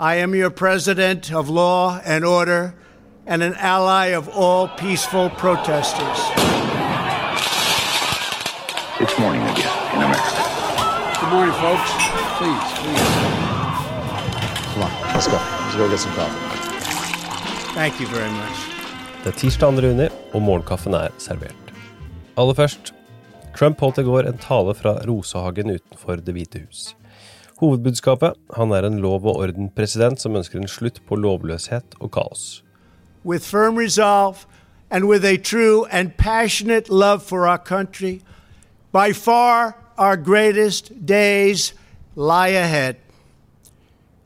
I 0.00 0.14
am 0.14 0.34
your 0.34 0.48
president 0.48 1.30
of 1.30 1.50
law 1.50 2.00
and 2.06 2.24
order 2.24 2.74
and 3.26 3.42
an 3.42 3.52
ally 3.56 4.16
of 4.16 4.30
all 4.30 4.66
peaceful 4.66 5.28
protesters. 5.28 6.20
It's 8.98 9.18
morning 9.18 9.42
again 9.42 9.68
in 9.92 10.00
America. 10.00 10.40
Good 11.20 11.32
morning, 11.36 11.52
folks. 11.52 11.90
Please, 12.38 12.66
please. 12.80 13.08
Come 14.72 14.84
on, 14.84 14.92
let's 15.12 15.28
go. 15.28 15.36
Let's 15.36 15.76
go 15.76 15.90
get 15.90 16.00
some 16.00 16.14
coffee. 16.14 16.40
Thank 17.74 18.00
you 18.00 18.06
very 18.06 18.30
much. 18.30 18.56
Det 19.24 19.34
er 19.34 19.36
tirsdag 19.36 19.72
2. 19.72 19.88
juni, 19.88 20.08
og 20.32 20.42
morgenkaffen 20.42 20.94
er 20.94 21.08
servert. 21.18 21.74
Aller 22.36 22.54
først, 22.54 22.94
Trump 23.56 23.80
holdt 23.80 23.98
i 23.98 24.02
går 24.02 24.32
en 24.32 24.38
tale 24.38 24.74
fra 24.74 24.96
Rosehagen 25.04 25.70
utenfor 25.70 26.16
Det 26.16 26.32
hvite 26.34 26.64
hus. 26.64 26.96
Hovedbudskapet 27.60 28.38
han 28.56 28.70
er 28.72 28.86
en 28.88 29.00
lov 29.04 29.26
og 29.28 29.36
orden-president 29.44 30.20
som 30.20 30.36
ønsker 30.36 30.58
en 30.58 30.68
slutt 30.68 31.02
på 31.04 31.16
lovløshet 31.20 31.96
og 32.00 32.10
kaos. 32.14 32.64
With 33.24 33.44
firm 33.44 33.76
resolve 33.76 34.46
and 34.90 35.04
with 35.04 35.24
a 35.24 35.36
true 35.36 35.84
and 35.90 36.16
passionate 36.16 36.88
love 36.88 37.20
for 37.20 37.46
our 37.46 37.58
country, 37.58 38.22
by 38.92 39.12
far 39.12 39.76
our 39.98 40.16
greatest 40.16 41.06
days 41.06 41.74
lie 42.16 42.56
ahead. 42.56 42.96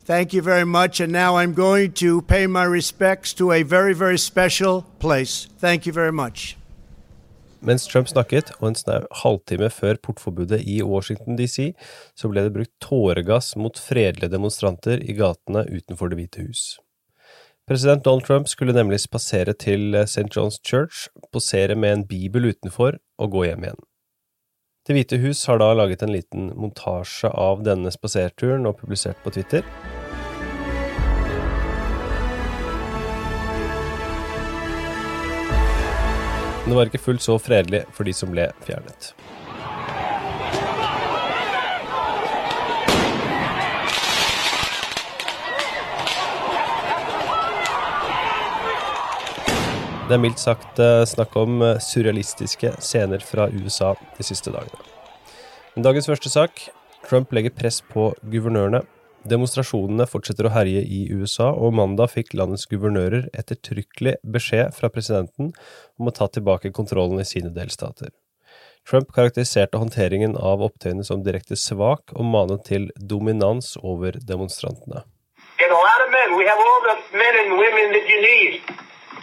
Thank 0.05 0.33
you 0.33 0.41
very 0.41 0.65
much. 0.65 1.01
And 1.01 1.11
now 1.11 1.37
I'm 1.37 1.53
going 1.53 1.91
to 1.93 2.21
pay 2.21 2.47
my 2.47 2.63
respects 2.63 3.33
to 3.33 3.51
a 3.51 3.63
very, 3.63 3.93
very 3.93 4.17
special 4.17 4.85
place. 4.99 5.47
Thank 5.59 5.85
you 5.85 5.93
very 5.93 6.11
much. 6.11 6.55
Mens 7.65 7.87
Trump 7.89 8.09
snakket, 8.11 8.51
og 8.59 8.67
en 8.69 8.77
snau 8.77 9.05
halvtime 9.23 9.71
før 9.73 9.97
portforbudet 10.05 10.59
i 10.69 10.81
Washington 10.85 11.37
DC, 11.39 11.71
så 12.13 12.29
ble 12.29 12.43
det 12.45 12.53
brukt 12.53 12.73
tåregass 12.83 13.55
mot 13.57 13.79
fredelige 13.81 14.29
demonstranter 14.35 15.01
i 15.01 15.15
gatene 15.17 15.65
utenfor 15.71 16.11
Det 16.11 16.19
hvite 16.19 16.45
hus. 16.45 16.65
President 17.65 18.05
Donald 18.05 18.27
Trump 18.27 18.47
skulle 18.47 18.75
nemlig 18.77 19.01
spasere 19.01 19.57
til 19.57 19.97
St. 20.03 20.29
John's 20.29 20.61
Church, 20.61 21.09
posere 21.33 21.75
med 21.75 21.93
en 21.93 22.07
bibel 22.07 22.51
utenfor 22.53 22.99
og 23.17 23.31
gå 23.33 23.47
hjem 23.49 23.65
igjen. 23.65 23.83
Det 24.85 24.93
hvite 24.93 25.17
hus 25.25 25.47
har 25.49 25.57
da 25.57 25.73
laget 25.73 26.05
en 26.05 26.13
liten 26.13 26.51
montasje 26.53 27.33
av 27.33 27.65
denne 27.65 27.89
spaserturen 27.89 28.69
og 28.69 28.77
publisert 28.77 29.17
på 29.25 29.33
Twitter. 29.33 29.65
Men 36.65 36.71
det 36.71 36.77
var 36.79 36.89
ikke 36.89 36.97
fullt 36.97 37.21
så 37.21 37.35
fredelig 37.37 37.83
for 37.93 38.07
de 38.09 38.13
som 38.17 38.31
ble 38.33 38.47
fjernet. 38.65 39.11
Det 50.09 50.13
er 50.17 50.23
mildt 50.23 50.41
sagt 50.41 50.81
eh, 50.81 51.03
snakk 51.05 51.37
om 51.37 51.61
eh, 51.61 51.77
surrealistiske 51.81 52.73
scener 52.81 53.21
fra 53.21 53.45
USA 53.53 53.93
de 54.17 54.25
siste 54.25 54.49
dagene. 54.49 54.81
Men 55.75 55.85
dagens 55.85 56.09
første 56.09 56.33
sak 56.33 56.65
Trump 57.05 57.29
legger 57.37 57.53
press 57.53 57.83
på 57.93 58.09
guvernørene. 58.25 58.81
Demonstrasjonene 59.25 60.05
fortsetter 60.05 60.45
å 60.45 60.51
herje 60.53 60.83
i 60.85 60.99
USA, 61.09 61.47
og 61.49 61.73
mandag 61.73 62.11
fikk 62.13 62.35
landets 62.37 62.67
guvernører 62.69 63.25
ettertrykkelig 63.33 64.19
beskjed 64.21 64.75
fra 64.77 64.91
presidenten 64.93 65.49
om 65.97 66.11
å 66.11 66.13
ta 66.13 66.27
tilbake 66.29 66.69
kontrollen 66.75 67.23
i 67.23 67.25
sine 67.25 67.49
delstater. 67.55 68.13
Trump 68.85 69.09
karakteriserte 69.15 69.81
håndteringen 69.81 70.37
av 70.37 70.61
opptøyene 70.61 71.01
som 71.07 71.25
direkte 71.25 71.57
svak, 71.57 72.13
og 72.13 72.29
manet 72.35 72.67
til 72.69 72.91
dominans 73.01 73.73
over 73.81 74.13
demonstrantene. 74.21 75.01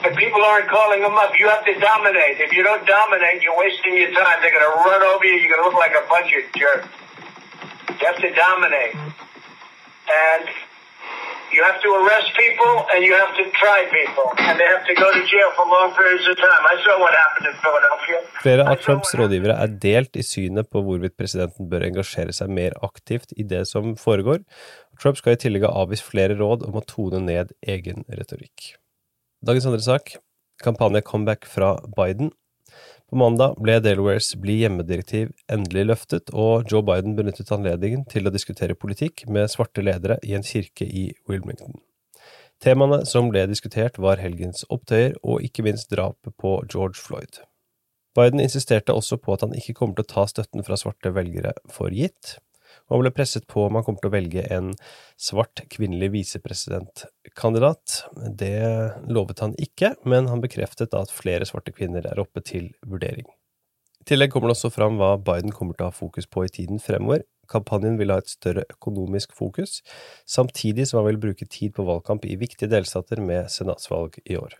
But 0.02 0.16
people 0.18 0.42
aren't 0.42 0.66
calling 0.66 1.00
them 1.00 1.14
up. 1.14 1.30
You 1.38 1.46
have 1.46 1.64
to 1.64 1.78
dominate. 1.78 2.42
If 2.42 2.50
you 2.52 2.64
don't 2.64 2.84
dominate, 2.84 3.40
you're 3.40 3.56
wasting 3.56 3.94
your 3.94 4.10
time. 4.10 4.42
They're 4.42 4.50
going 4.50 4.66
to 4.66 4.74
run 4.82 5.00
over 5.00 5.24
you. 5.24 5.38
You're 5.38 5.54
going 5.54 5.62
to 5.62 5.68
look 5.70 5.78
like 5.78 5.94
a 5.94 6.02
bunch 6.10 6.34
of 6.34 6.42
jerks. 6.58 6.88
You 8.00 8.06
have 8.10 8.18
to 8.18 8.34
dominate. 8.34 8.98
And 10.12 10.46
you 11.54 11.62
have 11.68 11.78
to 11.84 11.90
arrest 12.00 12.28
people 12.42 12.74
and 12.92 13.00
you 13.06 13.14
have 13.22 13.32
to 13.40 13.44
try 13.62 13.78
people. 13.98 14.26
And 14.46 14.54
they 14.60 14.68
have 14.74 14.84
to 14.90 14.94
go 15.02 15.08
to 15.16 15.22
jail 15.32 15.48
for 15.56 15.64
long 15.74 15.90
periods 16.00 16.26
of 16.32 16.36
time. 16.48 16.62
I 16.72 16.76
saw 16.84 16.94
what 17.04 17.14
happened 17.22 17.46
in 17.50 17.56
Philadelphia. 17.64 18.18
Flere 18.44 18.66
av 18.72 18.80
Trumps 18.84 19.14
rådgivere 19.20 19.56
er 19.64 19.76
delt 19.86 20.16
i 20.16 20.24
synet 20.26 20.70
på 20.72 20.82
hvorvidt 20.84 21.16
presidenten 21.20 21.68
bør 21.72 21.86
engasjere 21.90 22.34
seg 22.36 22.52
mer 22.58 22.76
aktivt 22.88 23.36
i 23.36 23.46
det 23.54 23.64
som 23.72 23.94
foregår. 24.00 24.42
Trump 25.00 25.20
skal 25.20 25.36
i 25.36 25.42
tillegg 25.44 25.68
ha 25.68 25.72
avvist 25.84 26.08
flere 26.08 26.36
råd 26.40 26.66
om 26.68 26.78
å 26.80 26.84
tone 26.88 27.22
ned 27.24 27.54
egen 27.76 28.06
retorikk. 28.08 28.74
Dagens 29.46 29.68
andre 29.68 29.84
sak 29.84 30.16
kampanje 30.62 31.02
comeback 31.02 31.46
fra 31.46 31.74
Biden. 31.96 32.30
På 33.12 33.18
mandag 33.20 33.58
ble 33.60 33.74
Delawares 33.84 34.30
bli 34.40 34.54
hjemmedirektiv 34.62 35.34
endelig 35.52 35.82
løftet, 35.84 36.30
og 36.32 36.70
Joe 36.72 36.80
Biden 36.80 37.12
benyttet 37.12 37.50
anledningen 37.52 38.06
til 38.08 38.24
å 38.24 38.30
diskutere 38.32 38.72
politikk 38.72 39.26
med 39.28 39.50
svarte 39.52 39.84
ledere 39.84 40.16
i 40.24 40.32
en 40.32 40.46
kirke 40.48 40.86
i 40.88 41.02
Wilmington. 41.28 41.76
Temaene 42.64 43.02
som 43.04 43.28
ble 43.28 43.42
diskutert, 43.50 44.00
var 44.00 44.22
helgens 44.24 44.64
opptøyer 44.72 45.18
og 45.20 45.44
ikke 45.44 45.66
minst 45.66 45.92
drapet 45.92 46.32
på 46.40 46.54
George 46.72 46.96
Floyd. 46.96 47.42
Biden 48.16 48.40
insisterte 48.40 48.96
også 48.96 49.20
på 49.20 49.36
at 49.36 49.44
han 49.44 49.52
ikke 49.60 49.76
kommer 49.76 50.00
til 50.00 50.08
å 50.08 50.12
ta 50.14 50.24
støtten 50.32 50.64
fra 50.64 50.80
svarte 50.80 51.12
velgere 51.12 51.52
for 51.68 51.92
gitt, 51.92 52.38
og 52.88 52.96
han 52.96 53.04
ble 53.04 53.12
presset 53.20 53.44
på 53.44 53.66
om 53.66 53.76
han 53.76 53.84
kommer 53.84 54.00
til 54.00 54.08
å 54.08 54.16
velge 54.16 54.48
en 54.56 54.72
svart 55.20 55.66
kvinnelig 55.68 56.14
visepresidentkandidat. 57.32 58.04
Det 58.38 59.10
lovet 59.10 59.40
han 59.40 59.54
ikke, 59.58 59.96
men 60.04 60.28
han 60.28 60.40
bekreftet 60.40 60.94
at 60.94 61.10
flere 61.10 61.44
svarte 61.46 61.72
kvinner 61.72 62.04
er 62.06 62.18
oppe 62.18 62.40
til 62.40 62.72
vurdering. 62.86 63.26
I 64.00 64.04
tillegg 64.04 64.32
kommer 64.32 64.48
det 64.48 64.56
også 64.56 64.70
fram 64.70 64.98
hva 64.98 65.16
Biden 65.16 65.52
kommer 65.52 65.74
til 65.74 65.84
å 65.84 65.90
ha 65.90 65.94
fokus 65.94 66.26
på 66.26 66.44
i 66.44 66.48
tiden 66.48 66.80
fremover. 66.80 67.22
Kampanjen 67.48 67.98
vil 67.98 68.10
ha 68.10 68.18
et 68.18 68.28
større 68.28 68.64
økonomisk 68.70 69.32
fokus, 69.32 69.82
samtidig 70.26 70.88
som 70.88 71.00
han 71.00 71.12
vil 71.12 71.20
bruke 71.20 71.46
tid 71.46 71.74
på 71.74 71.84
valgkamp 71.84 72.24
i 72.24 72.36
viktige 72.36 72.70
delstater 72.70 73.20
med 73.20 73.50
senatsvalg 73.50 74.18
i 74.24 74.36
år. 74.36 74.56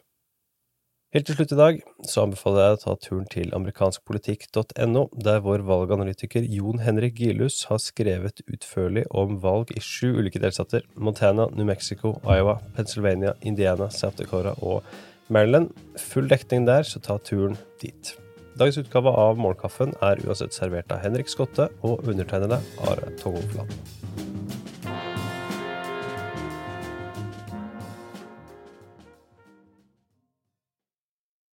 Helt 1.13 1.27
til 1.29 1.37
slutt 1.37 1.51
i 1.53 1.57
dag 1.59 1.81
så 2.09 2.23
anbefaler 2.23 2.63
jeg 2.63 2.77
å 2.79 2.79
ta 2.81 2.93
turen 3.05 3.27
til 3.29 3.51
amerikanskpolitikk.no, 3.53 5.03
der 5.21 5.43
vår 5.45 5.61
valganalytiker 5.69 6.47
Jon 6.49 6.81
Henrik 6.81 7.19
Gilhus 7.21 7.59
har 7.69 7.83
skrevet 7.85 8.41
utførlig 8.47 9.03
om 9.13 9.35
valg 9.43 9.75
i 9.77 9.83
sju 9.85 10.15
ulike 10.17 10.41
delstater– 10.41 10.87
Montana, 11.05 11.51
New 11.53 11.69
Mexico, 11.69 12.15
Iowa, 12.25 12.63
Pennsylvania, 12.79 13.35
Indiana, 13.45 13.91
South 13.93 14.17
Dakota 14.23 14.55
og 14.65 14.89
Maryland. 15.29 15.75
Full 16.01 16.33
dekning 16.33 16.65
der, 16.65 16.89
så 16.89 17.03
ta 17.05 17.19
turen 17.21 17.59
dit. 17.85 18.15
Dagens 18.57 18.81
utgave 18.81 19.13
av 19.13 19.37
Morgenkaffen 19.37 19.93
er 20.01 20.25
uansett 20.25 20.57
servert 20.57 20.97
av 20.97 21.05
Henrik 21.05 21.29
Skotte 21.29 21.69
og 21.85 22.09
undertegnede 22.09 22.63
Are 22.89 23.13
Togolfland. 23.21 24.02